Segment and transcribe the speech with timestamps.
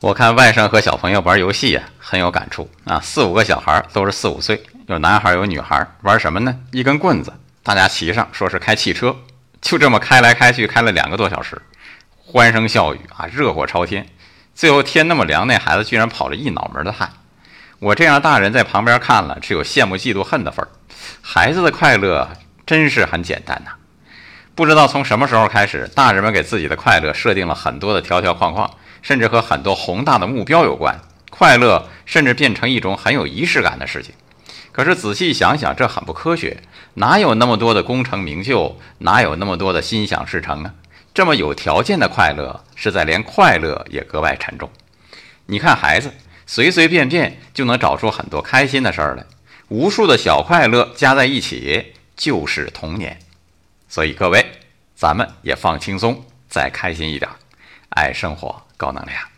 [0.00, 3.00] 我看外甥和小朋友玩游戏呀，很有感触啊。
[3.00, 6.54] 四五个小孩都是四五岁，有男孩有女孩，玩什么呢？
[6.70, 9.16] 一根棍子，大家骑上，说是开汽车，
[9.62, 11.62] 就这么开来开去，开了两个多小时，
[12.18, 14.06] 欢声笑语啊，热火朝天。
[14.54, 17.10] 最后天那么凉，那孩子居然跑了一脑门的汗。
[17.78, 20.68] 我这样大人在旁边看了，只有羡慕、嫉妒、恨的份儿。
[21.22, 22.28] 孩子的快乐
[22.66, 23.70] 真是很简单呐。
[24.56, 28.68] 不知道从什么时候开始，大人们给自己的快乐设定了很多的条条框框，
[29.02, 30.98] 甚至和很多宏大的目标有关。
[31.28, 34.14] 快乐甚至变成一种很有仪式感的事情。
[34.72, 36.62] 可是仔细想想，这很不科学。
[36.94, 38.78] 哪有那么多的功成名就？
[38.96, 40.72] 哪有那么多的心想事成呢？
[41.12, 44.70] 这么有条件的快乐，是在连快乐也格外沉重。
[45.44, 46.10] 你看孩子，
[46.46, 49.26] 随随便便就能找出很多开心的事儿来，
[49.68, 53.18] 无数的小快乐加在一起就是童年。
[53.88, 54.44] 所以各位，
[54.94, 57.30] 咱们也放轻松，再开心一点，
[57.90, 59.35] 爱生活，高能量。